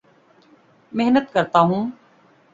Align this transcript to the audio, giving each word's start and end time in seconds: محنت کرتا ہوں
محنت 0.91 1.31
کرتا 1.33 1.59
ہوں 1.59 1.89